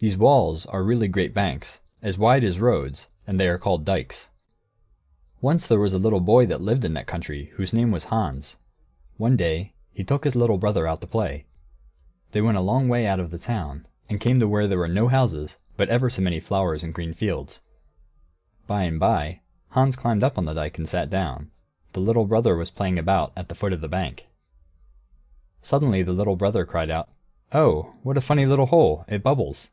[0.00, 4.30] These walls are really great banks, as wide as roads, and they are called "dikes."
[5.40, 8.58] Once there was a little boy who lived in that country, whose name was Hans.
[9.16, 11.46] One day, he took his little brother out to play.
[12.30, 14.86] They went a long way out of the town, and came to where there were
[14.86, 17.60] no houses, but ever so many flowers and green fields.
[18.68, 19.40] By and by,
[19.70, 21.50] Hans climbed up on the dike, and sat down;
[21.92, 24.28] the little brother was playing about at the foot of the bank.
[25.60, 27.08] Suddenly the little brother called out,
[27.50, 29.04] "Oh, what a funny little hole!
[29.08, 29.70] It bubbles!"